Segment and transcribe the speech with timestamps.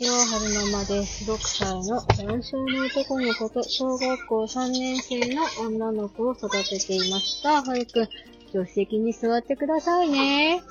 [0.00, 1.30] ちは、春ママです。
[1.30, 7.60] 6歳の男性の男の子と小学校3年生の女の子を育てていました。
[7.62, 8.08] はるくん、
[8.46, 10.62] 助手席に座ってくださいね。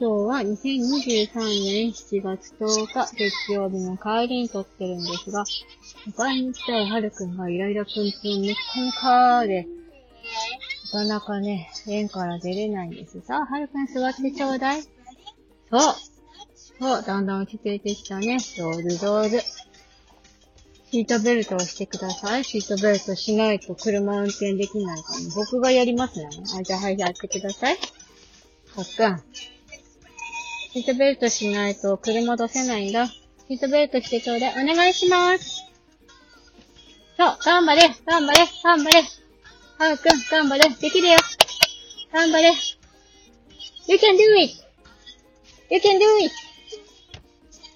[0.00, 5.44] 今日は2023年7月10日、月曜日の帰りに撮ってるんですが、
[6.08, 9.68] 迎えに来たらはるくんがイライラプンプンめっかんかーで、
[10.86, 13.20] なかなかね、園から出れないんです。
[13.20, 14.82] さあ、はるくん座ってちょうだい。
[14.82, 14.88] そ
[15.78, 16.15] う。
[16.78, 18.38] そう、だんだん落ち着いてきたね。
[18.56, 19.40] 上手上手。
[20.90, 22.44] シートベルトをしてください。
[22.44, 26.28] シートベルトしないと車運転できないから、ね、僕がやりますね。
[26.58, 27.76] あ、じゃあはい、やってください。
[27.76, 29.22] かっくん。
[30.72, 33.06] シートベルトしないと車出せないんだ。
[33.06, 34.62] シートベルトしてちょうだい。
[34.62, 35.64] お願いします。
[37.16, 39.02] そう、頑張れ、頑張れ、頑張れ。
[39.78, 40.68] はるくん、頑張れ。
[40.74, 41.16] できるよ。
[42.12, 42.52] 頑張れ。
[43.88, 44.52] You can do it!
[45.70, 46.45] You can do it!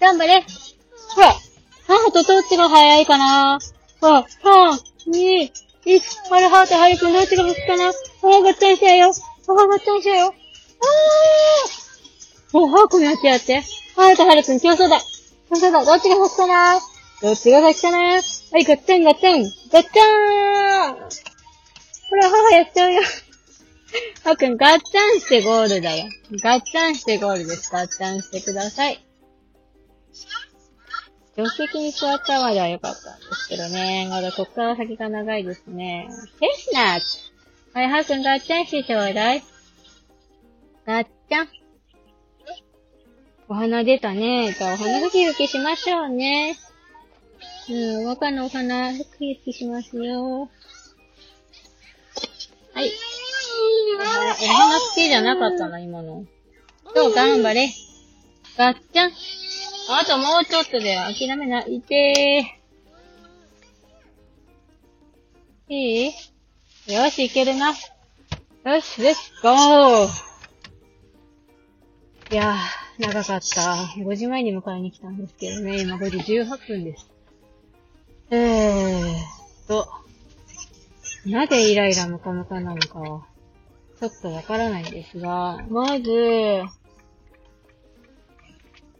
[0.01, 0.41] 頑張れ。
[1.15, 1.35] ほら
[1.85, 3.59] 母とどっちが早いかな。
[4.01, 5.51] ほら、3、2、
[5.85, 7.93] 1、はるはとはるくどっちが先かな。
[8.19, 9.13] 母がっちゃんしちゃうよ。
[9.45, 10.25] 母がっちゃんしちゃうよ。
[10.25, 12.59] あー。
[12.59, 13.61] もう、はるくやってやって。
[13.95, 14.99] はるとはるくん競争だ。
[15.49, 15.85] 競争だ。
[15.85, 16.79] どっちが先かな。
[17.21, 17.97] どっちが先かな。
[17.97, 18.21] はい、
[18.63, 19.43] ガッチャンガッチャン。
[19.71, 20.95] ガッチャー
[22.09, 23.01] ほら、母やっちゃうよ。
[24.23, 26.05] はくん、ガッチャンしてゴールだよ。
[26.43, 27.69] ガッチャンしてゴールです。
[27.71, 29.10] ガッチャンしてください。
[31.35, 34.07] 助手席に座ったまでは良かったんですけどね。
[34.09, 36.09] まだこっから先が長いですね。
[36.39, 37.31] チェスナッツ
[37.73, 39.43] はい、はくん、ガッチャンしてちょうだい。
[40.85, 41.47] ガッチャン。
[43.47, 44.51] お花出たね。
[44.51, 46.57] じゃあ、お花ふきふきしましょうね。
[47.69, 50.49] うん、若のお花、ふきふきしますよ。
[52.73, 52.91] はい。
[53.97, 56.25] お花好きじゃなかったな、今の。
[56.93, 57.69] そう、頑張れ。
[58.57, 59.40] ガッチャン。
[59.93, 61.75] あともうちょっとで諦めない。
[61.75, 65.73] いてー。
[65.73, 66.11] いい？
[66.93, 67.69] よし、いけるな。
[67.69, 67.75] よ
[68.81, 70.09] し、レッツゴー
[72.31, 73.61] いやー、長かった。
[73.97, 77.09] 5時前に迎えに来たんですけどね、今5時18分です。
[78.29, 79.87] えーと、
[81.25, 83.25] なぜイライラムカムカなのかは、
[83.99, 86.63] ちょっとわからないんですが、まず、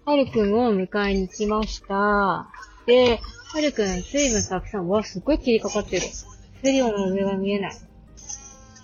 [0.03, 2.49] はるくんを迎えに来ました。
[2.87, 3.19] で、
[3.53, 6.07] はるくん水分たくさん、わ、すっごい切りかかってる。
[6.63, 7.77] 水量の上が見えない。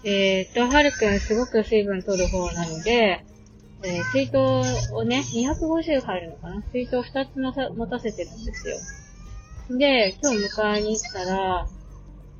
[0.03, 3.25] えーっと、はるくんすごく水分取る方なので、
[3.83, 4.38] えー水筒
[4.94, 6.63] をね、250入るのかな？
[6.72, 8.77] 水筒2つ持たせてるんですよ。
[9.77, 11.67] で、今日迎えに行ったら、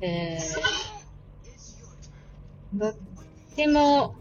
[0.00, 2.94] えー、どっ
[3.56, 4.14] ちも、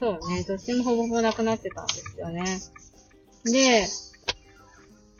[0.00, 2.44] そうね、どっちもほぼほぼなくなってたんですよね。
[3.44, 3.86] で、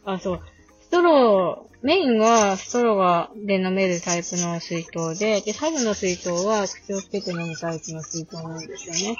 [0.05, 0.41] あ、そう、
[0.83, 9.16] ストロー、メインはストローがで飲めるタイプの水筒で、で、サブの水筒は口をつけて飲むタイプの水筒なんですよね。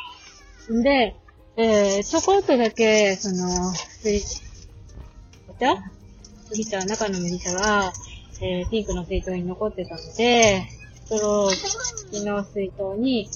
[0.83, 1.17] で、
[1.57, 4.43] えー、ちょこっとだけ、その、水、
[5.49, 5.75] お茶？
[6.51, 7.93] 麦茶、中の麦茶が、
[8.41, 10.69] えー、ピンクの水筒に残ってたので、
[11.07, 13.29] ストロー付きの水筒に、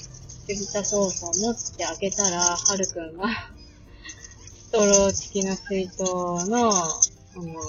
[0.54, 7.00] 麦茶ソースを持って開けたら、はるくんが、ス トロー付きの水筒の、あ
[7.36, 7.60] の、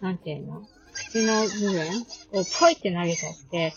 [0.00, 0.62] なんていうの
[0.94, 3.74] 口の部分をポイって投げちゃって、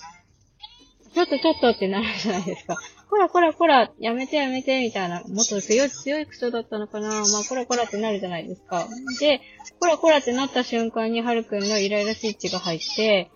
[1.14, 2.78] ちょっとちょっとってなるじゃないですか。
[3.10, 8.88] こらこらこら、やめてやめて、みたいな、もっと強い、強い口調だったのかなまあ、こらこらってなるじゃないですか。
[9.20, 9.42] で、
[9.82, 13.30] こらこらってなった瞬間に、はるくんのイライラスイッチが入って、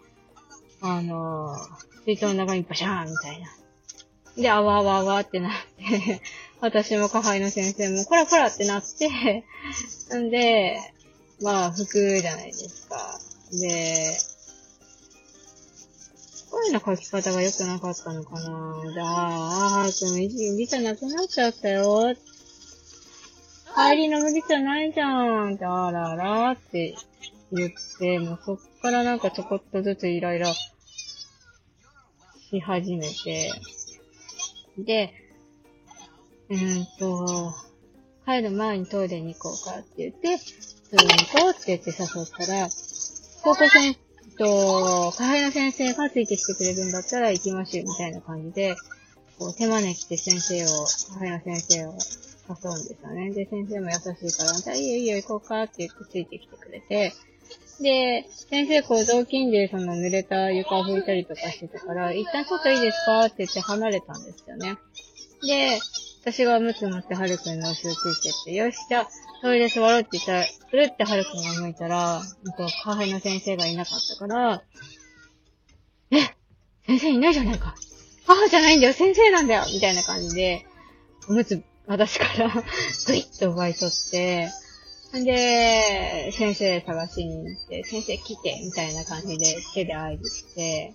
[0.82, 3.48] あのー、水筒の中にバシャーンみたいな。
[4.38, 6.22] で、あわあわあわってなって、
[6.62, 9.46] 私も下輩の先生も、こらこらってなって、
[10.18, 10.80] んで、
[11.42, 13.20] まあ、服じゃないですか。
[13.52, 14.18] で、
[16.52, 18.42] 声の書き方が良くなかったのかな
[18.94, 20.12] じゃあ、あーはるくん、
[20.54, 22.16] 麦茶なくなっちゃったよ。
[23.76, 25.58] 帰りの麦茶ないじゃん。
[25.62, 26.96] あららって
[27.52, 30.72] 言って、もうそっからなんかちょこっとずつイライラし
[32.62, 33.52] 始めて、
[34.78, 35.14] で、
[36.50, 37.54] うーんと、
[38.26, 40.38] 帰る前にトイレに行こうかって言って、
[40.90, 42.70] トイレに行こうって言って誘ったら、
[43.44, 43.94] 高校生
[44.38, 48.76] と、下輩の先生がついてきてくれるんだったら行きましょうみたいな感じで、
[49.38, 53.32] こう手招きして先生を、下輩の先生を誘うんですよね。
[53.32, 57.14] で、先生も優しいから、じゃあいいよいいよ行こうかって言ってついてきてくれて、
[57.82, 63.26] で、先生、こう、雑巾でその濡れた床を拭いたりとかしてたから、一旦ちょっといいですか？
[63.26, 64.78] って言って離れたんですよね。
[65.46, 65.80] で、
[66.22, 69.08] 私がムツ持ってはるくんの後ろついてって、よし、じゃあ、
[69.42, 74.64] トイレ座ろうって言ったら、くるってはるくんが向いたら、なんかカフェの先生がいなかったから、
[76.12, 76.18] え
[76.88, 77.76] 先生いないじゃないか。
[78.26, 80.66] 母じゃないんだよ、先生なんだよみたいな感じで、
[81.30, 82.50] おむつ、私から
[83.06, 84.50] グイッと奪い取って、
[85.24, 90.94] で、先生探しに行って、先生来てみたいな感じで手で合図して、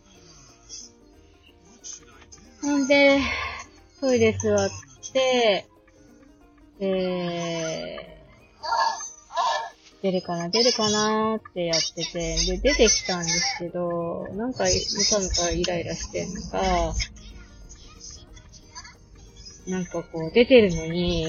[2.63, 3.21] ほんで、
[4.01, 4.69] トイレ座っ
[5.13, 5.67] て、
[6.81, 16.95] えー、出るかな出るかなってやってて、で、出てきたんですけど、なんか、むかむかイライラしてんのか、
[19.67, 21.27] なんかこう、出てるのに、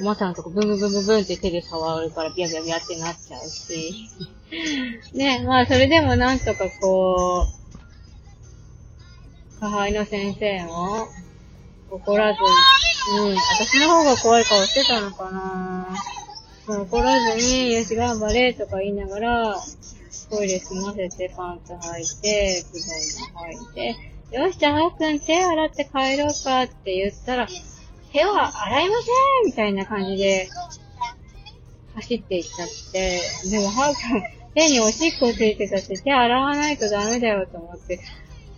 [0.00, 4.10] おまさんとかブンブンブンブンブンって手で触るからビャビャビャってなっちゃうし。
[5.14, 7.50] ね、まあそれでもなんとかこう、
[9.60, 11.08] 母親の先生も
[11.90, 12.40] 怒らず
[13.12, 15.96] に、うん、私の方が怖い顔してたのかな
[16.66, 19.62] 怒らずに、よし頑張れとか言いながら、
[20.30, 23.96] トイレ済ませてパンツ履いて、ズボンも履いて、
[24.36, 27.46] よし、じゃあ、くん手洗って帰ろうかって言ったら、
[28.14, 29.10] 手は洗いませ
[29.42, 30.48] んみたいな感じで、
[31.96, 33.20] 走っていっちゃって、
[33.50, 34.22] でも、はーくん、
[34.54, 37.98] 手におしっこついてたって手洗わないとダメだよと思って、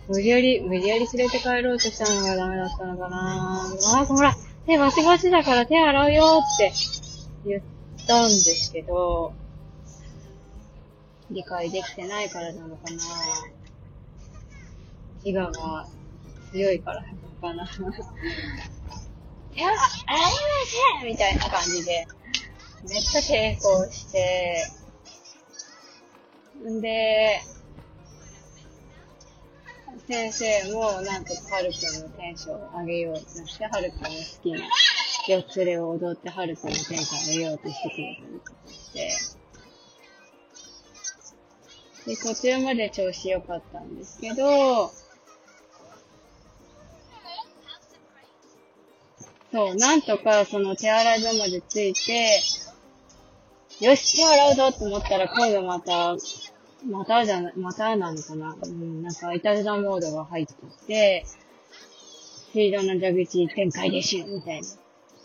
[0.07, 3.67] 無理やり、無理やり連れて帰ろうとしたのがダメだったのかな。
[3.81, 4.35] ぁあ、ほら、
[4.67, 6.71] 手バチバチだから手洗うよって
[7.43, 7.61] 言っ
[8.05, 9.33] たんですけど、
[11.31, 12.97] 理解できてないからなのかな。
[15.25, 15.87] 自我が
[16.51, 17.03] 強いから
[17.41, 17.67] かな。
[19.57, 20.29] いや、洗いま
[21.01, 22.05] せんみたいな感じで、
[22.87, 24.63] めっちゃ抵抗して、
[26.63, 27.41] んで、
[30.07, 34.59] 先生も、なんとかはるくんのテンションを上げようとして、はるくんの好きな
[35.27, 39.09] 四つれを踊って、はるくんのテンションを上げようとしてくれたりとかして、
[42.05, 44.91] で、途中まで調子良かったんですけど、
[49.51, 52.41] そう、なんとかその手洗い場まで着いて、
[53.79, 56.15] よし、手洗うぞと思ったら、今度また、
[56.85, 58.55] またじゃ、またなのかな？
[58.61, 60.53] うん、なんか、いたずらモードが入って
[60.87, 61.25] て、
[62.53, 64.67] 水道の蛇口展開でしゅ、みたいな。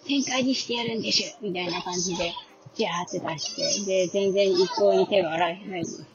[0.06, 2.32] 展開にしてやるんでしゅ、みたいな感じで、
[2.74, 6.06] ジャーって出して、で、全然一向に手が洗えないんですよ。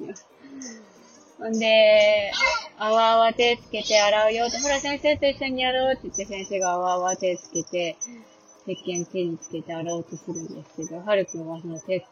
[1.38, 2.32] ほんで、
[2.78, 7.96] あわあわ手つけて洗うよって、ほら先生と一緒にやろうって言って先生があわあわ手つけて、
[8.66, 12.04] 石鹸手につけて洗おうとするんですけど、はるくんはその石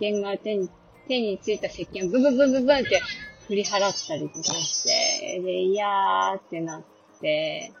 [0.00, 0.68] 鹸が手に
[1.08, 3.00] 手についた石鹸をブブブブブンって
[3.46, 6.82] 振り払ったりとかして、で、いやーってなっ
[7.20, 7.72] て、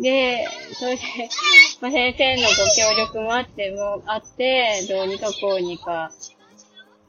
[0.00, 1.02] で、それで、
[1.80, 6.10] まあ、先生のご協力もあって、もあって、どうにかこうにか、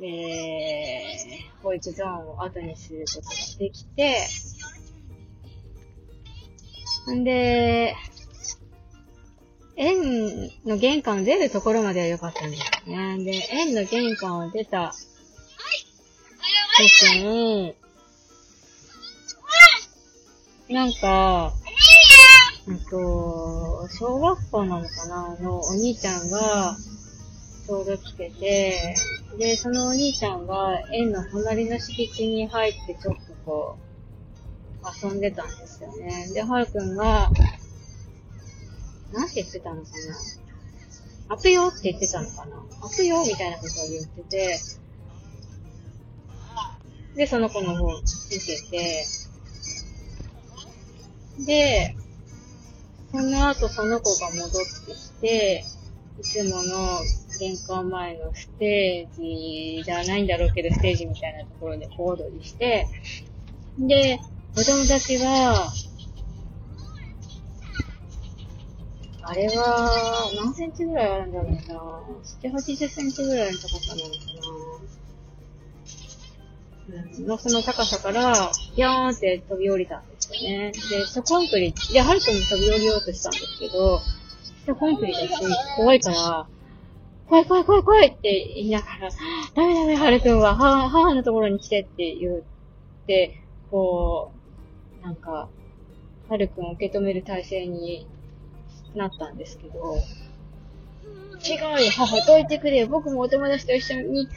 [0.04, 4.28] えー、保育ゾーンを後にすることができて、
[7.14, 7.96] んで、
[9.76, 13.24] 園の玄関を出るところまでは良かったんですね。
[13.24, 14.94] で、園の玄関を出た
[17.04, 17.76] 時に、
[20.70, 21.54] なんか、
[22.68, 25.36] うんと、小学校なのかな？
[25.40, 26.78] のお兄ちゃんが、
[27.66, 28.96] ちょうど来てて、
[29.38, 36.30] で、そのお兄ちゃんが園の隣の敷地に入ってちょっとこう、遊んでたんですよね。
[36.34, 37.32] で、はるくんが、
[39.14, 39.90] 何て言ってたのか
[41.30, 44.60] な開くよって言ってたのかな開くよみたいなことを言ってて、
[47.16, 49.06] で、その子の方を見てて、
[51.46, 51.96] で、
[53.12, 54.50] その後その子が戻っ
[54.86, 55.66] てきて、
[56.20, 57.00] いつもの
[57.42, 62.86] 玄関前のステージじゃないんだろうけど、ステージみたいなところで小躍りして、
[63.80, 64.20] で、
[64.56, 65.72] お友達が、
[69.24, 71.58] あれは、何センチぐらいあるんだろうな
[72.44, 74.18] ？7、80センチぐらいの高さなのか
[76.90, 76.98] な？
[77.18, 80.72] うん、のその高さから、ビャーンって飛び降りたんですよね。
[80.74, 84.00] で、下コンクリ、いや、ハルトに飛び降りようとしたんですけど、
[84.66, 85.28] 下コンクリだし、
[85.76, 86.48] 怖いから、
[87.32, 89.10] 怖い怖い怖い怖いって言いながら、
[89.56, 92.42] ダメダメ、ハルトは母母のところに来てって言っ
[93.08, 94.34] て、こ
[95.02, 95.48] う、なんか、
[96.28, 98.06] ハルくんを受け止める体制に
[98.96, 99.96] なったんですけど、
[101.40, 102.88] 違うよ、母、どいてくれよ。
[102.88, 104.28] 僕もお友達と一緒に、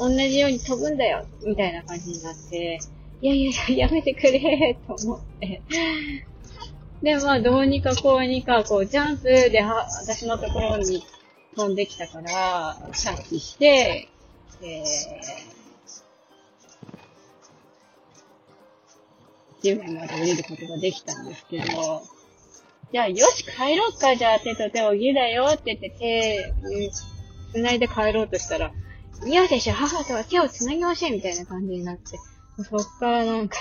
[0.00, 1.26] 同じように飛ぶんだよ。
[1.44, 2.80] みたいな感じになって、
[3.20, 5.60] いやいや、やめてくれ、と思って。
[7.02, 11.04] で、まあ、どうにかこうにか、こう、ジャンプでは、私のところに
[11.54, 14.08] 飛んできたから、キャッチして、
[14.62, 14.82] えー、
[19.62, 22.02] 地面まで降りることができたんですけど、
[22.92, 26.52] じゃあ、よし、帰ろうか、じゃあ、手と手をぎだよって言って手、
[27.52, 28.72] 繋いで帰ろうとしたら、
[29.26, 32.18] 嫌でしょ、母とは手を繋ぎましょうみたいな感じになって、
[32.64, 33.58] そっからなんか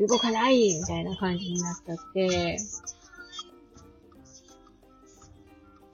[0.00, 2.58] 動かないみたいな感じになっちゃって、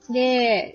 [0.09, 0.73] で、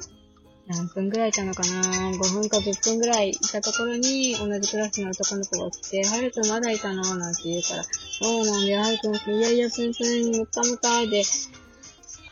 [0.69, 7.03] 何分くらいいたのかな ?5 分か10分くらいいたところに、同じクラスの男の子が来て、はるくんまだいたの？
[7.17, 11.23] なんて言うから、そうなんだよ、はるくん、いやいや、ぷんぷん、むかむかで、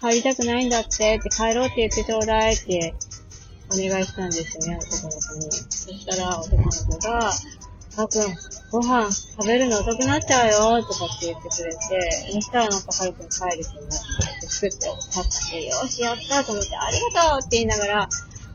[0.01, 2.95] 帰りたくないんだって、って帰ろうって言ってちょうだいって、
[3.73, 5.53] お願いしたんですよね、男の子に。
[5.53, 7.33] そしたら、男の子が、
[7.97, 8.23] あくん、
[8.71, 11.79] ご飯食べるの遅くなっちゃうよとかって言ってくれて、
[12.33, 18.09] そしたらなんかはるくん帰る気になって、作って立って、よし、やったと思って、ありがとうって言いながら、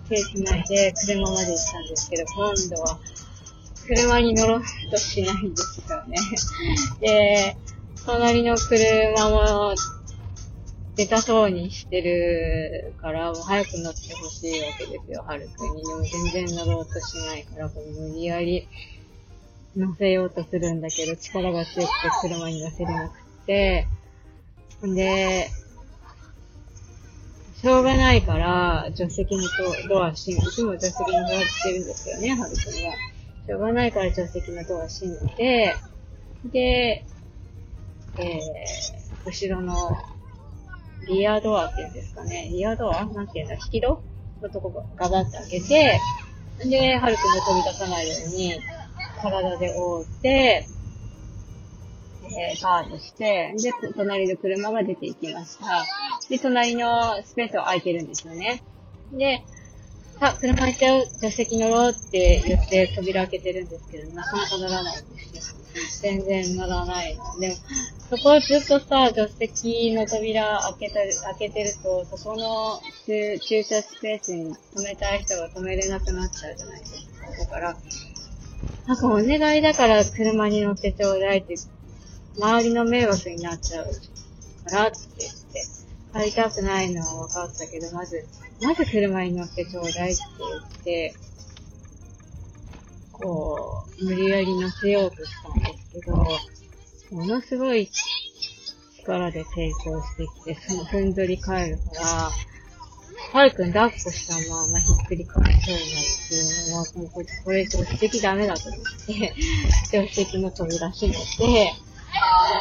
[0.10, 3.00] 手繋いで車まで行ったんですけど、今度は、
[3.88, 4.62] 車に乗ろう
[4.92, 6.18] としないんですよね。
[7.00, 7.58] で、
[8.06, 9.74] 隣の車も
[10.96, 15.84] 出たそうにしてるから、もう早く乗ってほしいわけですよ、はるくんに。
[15.84, 18.68] でも全然乗ろうとしないから、こう無理やり
[19.76, 23.88] 乗せようとするんだけど、力が強くて車に乗せれなくて、
[24.86, 25.50] んで、
[27.62, 29.44] しょうがないから、助手席の
[29.90, 32.94] ドア閉め、いつも助手席のドアしてるんですよね、はるくんは。
[33.48, 35.76] しょうがないから助手席のドア閉めて、
[36.46, 37.06] で、
[38.18, 39.98] えー、後ろの
[41.08, 42.50] リアドアっていうんですかね。
[42.52, 43.06] リアドア？
[43.06, 43.56] なんていうんだ？
[43.56, 44.02] 引き戸
[44.42, 46.00] のとこガバッと開けて、
[46.70, 48.54] で、はるくんが飛び出さないように、
[49.22, 50.68] 体で覆って、
[52.24, 55.86] えー、パートして、で、隣の車が出ていきました。
[56.30, 58.64] で、隣のスペースは空いてるんですよね。
[59.12, 59.44] で、
[60.20, 65.66] さ、車行っちゃう、助手席乗ろうって言って扉開けてるんですけど、なかなか乗らないんですよ。
[66.02, 67.18] 全然乗らない。
[67.40, 67.56] でも、
[68.10, 77.32] そこをずっとさ、助手席の扉開けた、開けてると、そこの駐車スペースに止めたい人が止めれなくなっちゃうじゃないですか。
[77.38, 77.78] だから、
[78.88, 81.56] なんかお願いだから車に乗ってちょうだいって、
[82.38, 83.86] 周りの迷惑になっちゃう
[84.70, 85.45] からって
[86.16, 88.26] 言って、帰りたくないのは分かったけど、まず、
[88.62, 91.16] まず車に乗ってちょうだいって言って、
[93.12, 96.18] こう、無理やり乗せようとしたんですけど、
[97.12, 97.90] ものすごい
[99.06, 102.32] 力で抵抗してきて、そのふんぞり返るから、
[103.34, 109.36] はるくん抱っこしたままひっくり返そうになっていうのは、もうこれ、これ助手席ダメだと思って、
[109.86, 111.74] 助手席の扉閉めて、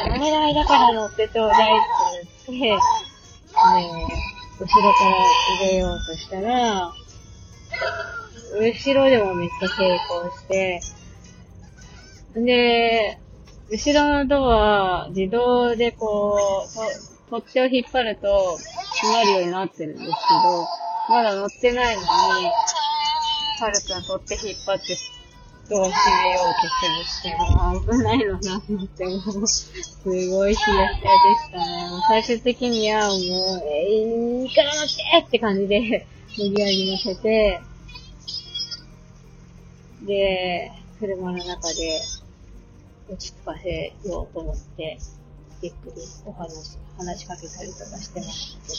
[0.07, 3.04] お願いだから乗ってちょうだいって言って、
[4.59, 5.15] 後ろから
[5.59, 6.93] 入れようとしたら、
[8.59, 10.81] 後ろでもめっちゃ抵抗して、
[12.35, 13.17] で、
[13.69, 16.37] 後ろのドア、自動でこ
[17.27, 18.57] う、取っ手を引っ張ると、
[19.01, 20.67] 閉まるようになってるんですけど、
[21.09, 24.95] まだ乗ってないのに、はるくん取っ手引っ張って
[25.69, 28.19] ドア閉めようとするって、危ない。
[28.19, 29.71] のなと思って、もう、す
[30.05, 31.89] ごいヒヤヒヤでしたね。
[31.89, 33.17] もう最終的にはもう、
[33.67, 36.07] えいー、行かなくてって感じで、
[36.37, 37.61] 無理やり乗せて、
[40.03, 41.99] で、車の中で
[43.09, 44.99] 落ち着かせようと思って、
[45.61, 48.73] ゆっくりお話、話しかけたりとかしてましたけ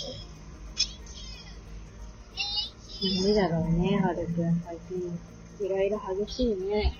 [3.02, 3.16] ど。
[3.24, 5.35] 何だろうね、はるくん、最近。
[5.58, 6.98] イライラ激しいね。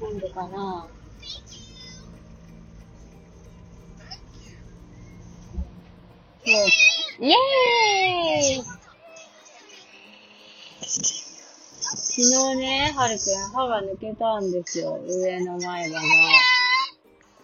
[0.00, 0.86] なんでかな
[6.44, 6.54] そう。
[7.20, 7.34] イェー
[8.62, 8.78] イ
[12.18, 14.98] 昨日ね、はるくん歯が抜けたんですよ。
[15.06, 16.00] 上の前歯が。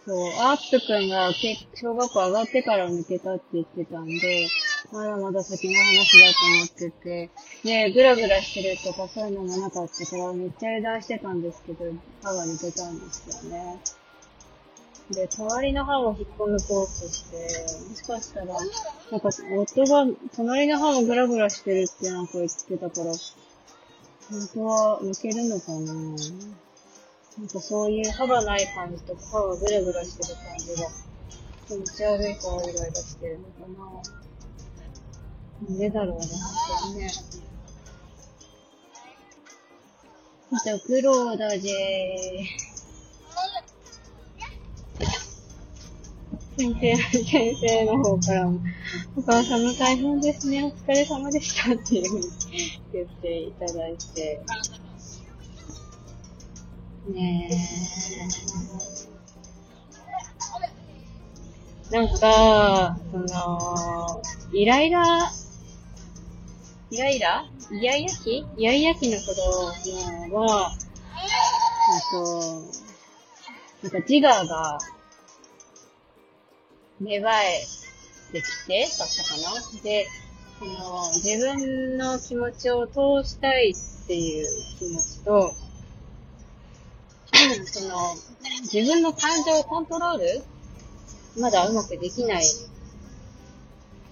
[0.06, 1.32] そう、アップくんが
[1.74, 4.48] 小学校上がってから抜けたって言ってたんで、
[4.94, 7.30] まだまだ先の話だと思ってて、
[7.64, 11.84] で、ぐらぐらしてるとかそういうのもなかったから、めっちゃ油断してたんですけど、
[12.22, 13.80] 歯が抜けたんですよね。
[15.10, 17.36] で、隣の歯を引っこ抜こうとして、
[17.90, 18.52] もしかしたら、な
[19.18, 23.12] んか、夫が隣の歯もグラグラしてるってなんか言ってたから、
[24.30, 30.88] 本当は抜けるのかななんかそういう歯がない感じとか歯がグラグラしてる感じが
[31.66, 33.66] 気持ち悪いからイライラしてるのか
[34.06, 34.23] な
[35.68, 36.28] なんでだろうね、本
[36.80, 37.10] 当にね。
[40.62, 42.46] じゃあ、苦労だぜ
[46.56, 48.60] 先生、先生の方からも、
[49.16, 52.26] お母さんも大変ですね、お疲れ様でしたっていうふうに
[52.92, 54.40] 言っていただいて。
[57.08, 57.48] ね
[61.90, 61.94] え。
[61.94, 65.32] なんか、その、イライラ、
[66.94, 67.44] イライラ？
[67.72, 68.46] イヤイヤ期？
[68.56, 69.32] イヤイヤ期の頃
[70.38, 70.70] は、
[71.90, 72.20] えっと、
[73.82, 74.78] なんか自我が
[77.00, 77.64] 芽生え
[78.32, 79.50] てきて、だったかな？
[79.82, 80.06] で、
[80.60, 83.74] その、自分の気持ちを通したいっ
[84.06, 84.46] ていう
[84.78, 85.52] 気持ちと、
[87.72, 88.14] その、
[88.72, 90.44] 自分の感情をコントロール？
[91.42, 92.44] まだうまくできない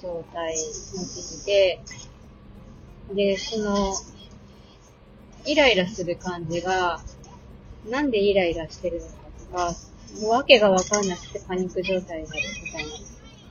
[0.03, 1.81] 状態の時期で、
[3.15, 3.95] で、その、
[5.45, 7.01] イライラする感じが、
[7.89, 9.77] なんでイライラしてるのかとか、
[10.21, 12.91] もう訳がわかんなくてパニック状態になるみたいな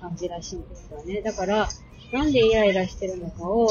[0.01, 1.21] 感じらしいんですよね。
[1.21, 1.69] だから、
[2.11, 3.67] なんでイライラしてるのかを、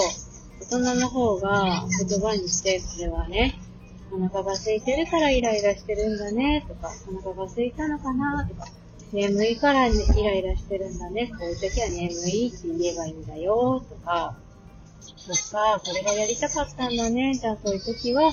[0.61, 3.59] 大人の方が言葉にして、これはね、
[4.13, 8.67] お腹が空いてるからイライラしてるんだね、とか、お腹が空いたのかな、とか、
[9.13, 14.37] 眠いからイライラしてるんだね、こういう時は眠いって言えばいいんだよ、とか、
[15.00, 18.33] そっか、これがやりたかったんだね、じゃあそういう時は、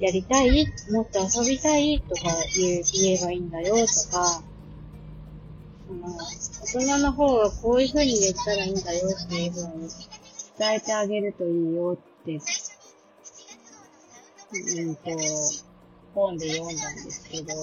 [0.00, 2.22] やりたいもっと遊びたいとか
[2.56, 4.42] 言う言えばいいんだよとか、
[5.86, 6.16] その、
[6.64, 9.88] 大人の方がこういう風に言ったらいいんだよっていう風に
[10.58, 12.40] 伝えてあげるといいよって、
[14.80, 15.10] うんと、
[16.14, 17.54] 本で読んだんですけど、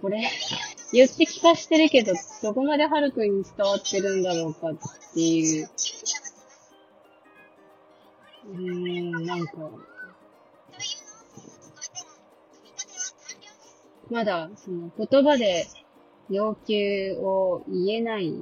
[0.00, 0.30] これ、
[0.92, 2.12] 言って聞かしてるけど、
[2.42, 4.76] どこまではるくんに伝わってるんだろうかっ
[5.14, 5.68] ていう。
[8.48, 9.52] うーん、なんか、
[14.10, 15.66] まだ、その、言葉で
[16.30, 18.32] 要求を言えない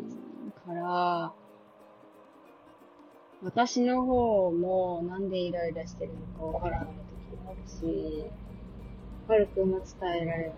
[0.67, 1.33] から、
[3.43, 6.95] 私の方もなんでイライラしてるのかわからない
[7.29, 8.25] 時もあるし、
[9.27, 10.53] はるくも伝えられる。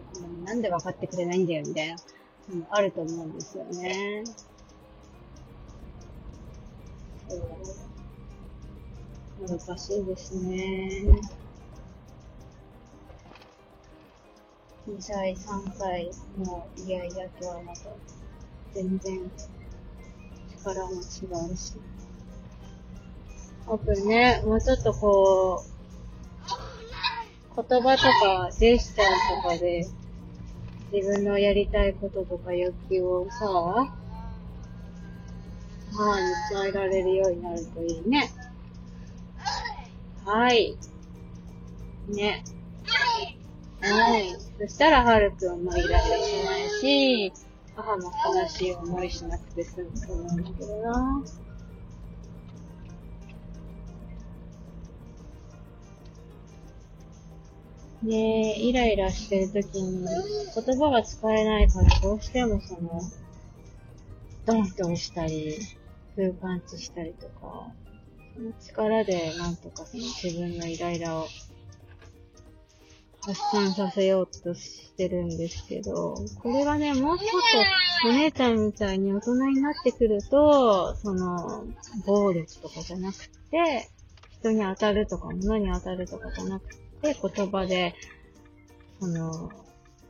[0.44, 1.96] なんで分かってくれないんだよ、みたいな、
[2.70, 4.24] あると思うんですよね。
[7.28, 7.40] そう
[9.48, 11.20] 難しいですね。
[14.88, 17.90] 2歳、3歳のイヤイヤとはまた
[18.72, 19.30] 全然
[20.64, 20.96] 力も違
[21.52, 21.74] うし。
[23.66, 25.75] 多分ね、もうちょっとこう、
[27.56, 29.88] 言葉とかジェスチャーとかで
[30.92, 33.94] 自分のやりたいこととか欲求をさ、
[35.92, 38.30] 母に伝えられるようになるといいね。
[40.24, 40.76] はい。
[42.08, 42.44] ね。
[43.80, 44.36] はい。
[44.58, 47.32] そしたら、はるくんもイライラしないし、
[47.74, 51.24] 母も悲しい思いしなくて済むと思うんだけどな。
[58.06, 63.00] ねえ、イライラしてるときに言葉が使えないからどうしてもその、
[64.44, 65.58] ドンって押したり、
[66.14, 67.72] 空パンチしたりとか、
[68.36, 71.26] その力でなんとかその自分のイライラを
[73.22, 77.30] 発散させようとしてるんですけど、これがね、もうちょっ
[78.02, 81.64] とお姉ちゃんみたいに大人になってくると、その、
[82.06, 83.90] 暴力とかじゃなくて、
[84.30, 87.94] 人に当たるとか、物に当たるとかじゃなくて、言葉で、
[89.00, 89.50] その、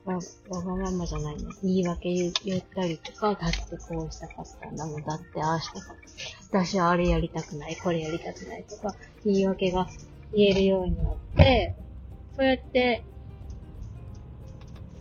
[0.04, 0.20] わ、
[0.50, 1.42] わがままじゃないね。
[1.62, 5.96] 言い訳言言ったりとか、だってこうしたかったんだもん、だってああしたかっ
[6.50, 6.62] た。
[6.64, 8.94] 私はあれやりたくない、これやりたくないとか、
[9.24, 9.88] 言い訳が
[10.32, 11.74] 言えるようになって、
[12.36, 13.04] そうやって、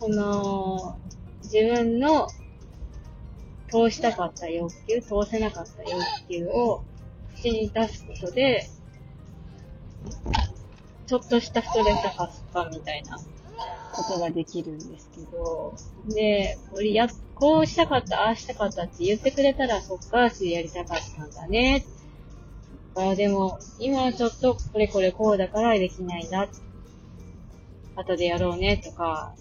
[0.00, 0.98] この、
[1.42, 2.28] 自分の
[3.68, 6.84] 通したかった欲求、通せなかった欲求を
[7.36, 8.68] 口に出すことで、
[11.06, 13.18] ちょっとしたストレス発散みたいな
[13.92, 15.74] ことができるんですけど、
[16.14, 21.84] で、俺や、こうしたかった、ああしたかったって言ってくれたら、そっか、やりたかったんだね。
[22.96, 26.48] あでも、今はちょっとこれこれこうだからできないな。
[27.94, 29.34] 後でやろうねとか、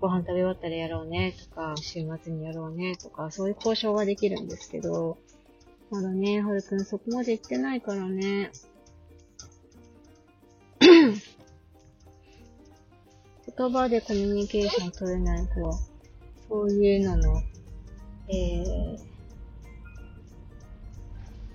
[0.00, 5.18] ご飯食べ終わったらやろうねとか、週末にやろうねとか、そういう交渉ができるんですけど、
[5.90, 8.50] まだね、はるくんそこまで行ってないからね。
[13.56, 15.78] 言葉でコミュニケーション取れない子は、
[16.48, 17.42] そういうのの、
[18.28, 18.96] えー、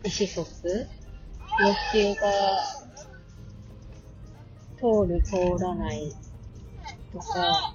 [0.04, 0.88] 意思疎通？
[1.58, 2.32] 欲求が
[4.78, 6.12] 通る、通らない
[7.12, 7.74] とか、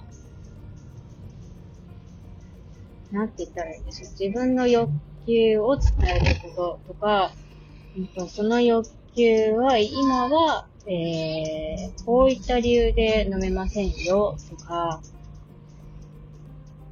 [3.11, 4.11] なんて言ったらいいんでしょう？
[4.11, 4.89] 自分の欲
[5.25, 7.33] 求を伝えることとか、
[8.29, 15.01] その欲求は今は、えー、こういった理由で飲めませんよ、とか、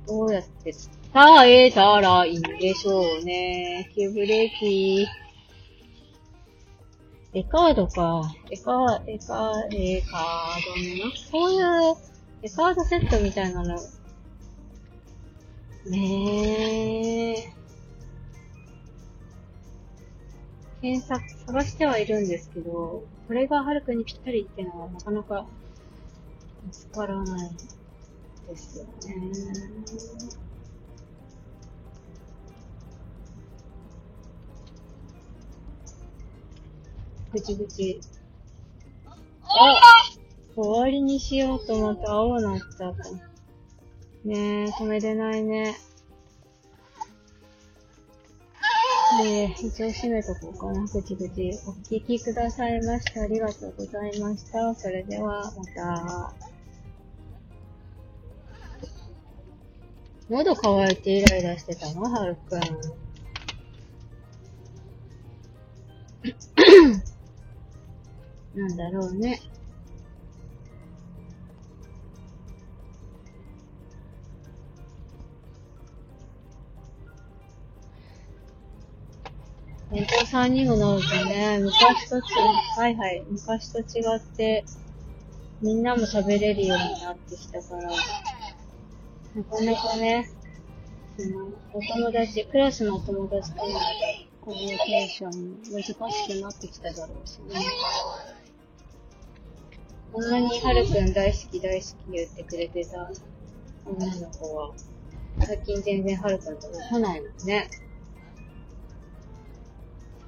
[0.07, 0.73] どうやって
[1.13, 3.91] 伝えたらいいんでしょうね。
[3.95, 5.07] 急ブレーキ。
[7.33, 8.33] エカードか。
[8.49, 11.13] エカー、エカー、エカードね。
[11.31, 11.95] そういう、
[12.41, 13.75] エカードセットみたいなの。
[15.85, 17.53] ねえ。
[20.81, 25.45] 検索、探してはいるんですけど、これがハルくんにぴったりっていうのはなかなか
[26.65, 27.51] 見つからない
[28.47, 28.91] ですよね。
[37.31, 38.01] ぐちぐち。
[39.43, 39.79] あ
[40.55, 43.03] 終わりにしようと思って青なっちゃった。
[44.27, 45.77] ねえ、止めれないね。
[49.23, 50.87] で、一応閉めとこうかな。
[50.87, 51.51] ぐちぐち。
[51.67, 54.73] お聞きくださいましてありがとうございました。
[54.75, 56.33] それでは、また。
[60.29, 62.03] 喉乾いてイライラしてたの？
[62.03, 62.59] はるくん。
[68.55, 69.39] なんだろうね。
[79.91, 82.25] 年長さんにもなるとね、昔とち、
[82.77, 83.83] はいはい、昔と違
[84.17, 84.63] って、
[85.61, 90.29] みんなも喋れるようになってきたから、なかなかね、
[91.17, 93.79] その、お友達、クラスのお友達との
[94.41, 97.59] コミュニケーション難しくなってきただろうしね。
[100.11, 103.09] こんなにはるくん大好き大好き言ってくれてた
[103.85, 104.71] 女の子は、
[105.41, 107.69] 最近全然はるくんと来ないもんね。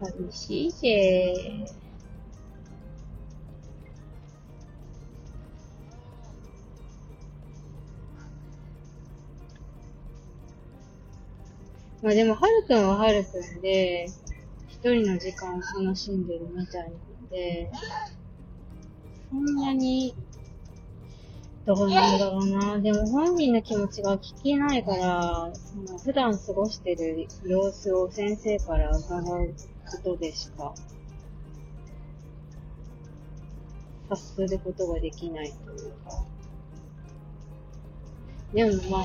[0.01, 1.65] 寂しいぜ。
[12.01, 14.07] まあでも、はるくんははるくんで、
[14.67, 17.71] 一人の時間を楽しんでるみたいなので、
[19.29, 20.15] そんなに、
[21.63, 22.79] どうなんだろうな。
[22.79, 29.53] でも本人の気持ちが聞けないから、その普段過ごしてる様子を先生から伺う
[29.97, 30.73] ことでしか、
[34.09, 36.23] 察することができないというか。
[38.53, 39.03] でもまあ、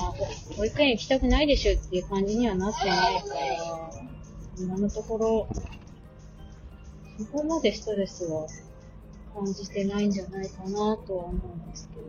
[0.57, 3.89] 保育園行きたくないでしょっていう感じにはなってないから、
[4.59, 5.47] 今のところ、
[7.17, 8.45] そこまでストレスは
[9.33, 12.01] 感じてないんじゃないかなとは思うんですけど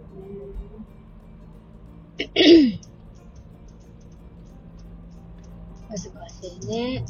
[2.26, 2.80] ね。
[5.88, 6.04] 難し
[6.62, 7.04] いね。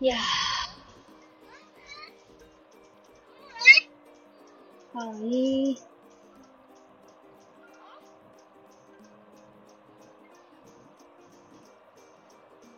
[0.00, 0.16] いや。
[4.94, 5.76] はい。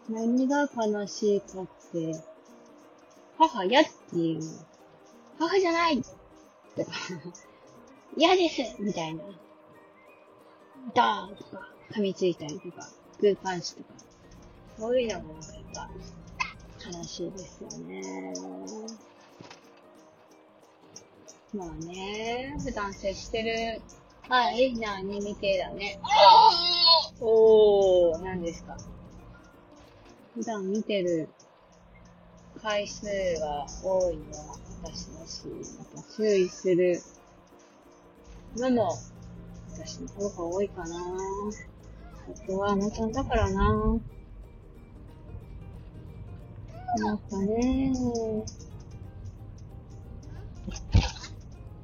[0.09, 2.14] 何が悲しいかって、
[3.38, 4.42] 母やっていう、
[5.38, 6.11] 母じゃないと
[6.85, 6.90] か、
[8.16, 9.24] 嫌ですみたいな。
[10.94, 12.88] ダーとか、噛みついたりとか、
[13.20, 13.90] グーパンチとか、
[14.78, 15.90] そういうのもなんかっぱ、
[16.86, 18.34] 悲しいですよね。
[21.54, 23.82] まあね、普段接してる、
[24.28, 25.98] はい、なアニメ系だね。
[27.20, 28.76] おー、何ですか。
[30.34, 31.28] 普段見てる
[32.62, 33.06] 回数
[33.40, 37.02] が多いのは私だし、また注意する
[38.56, 38.96] のも
[39.72, 40.96] 私の方が多いかな。
[42.28, 43.98] あとはあなただからな。
[46.98, 47.92] なんかね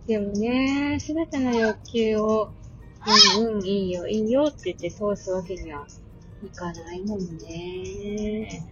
[0.06, 2.52] でもね、すべての欲求を、
[3.36, 5.84] うんうん、いいよ、いいよって言って通すわけには
[6.44, 8.62] いかないもんね。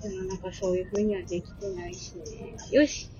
[0.00, 2.54] でもなんかそういう風にはできてないしね。
[2.70, 3.10] よし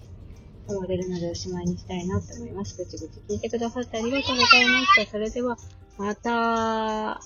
[0.68, 2.76] 終われるのでおしまいにしたいなと思います。
[2.76, 5.10] ぐちぐち聞いてくださってありがとうございました。
[5.10, 5.58] それでは、
[5.96, 7.20] また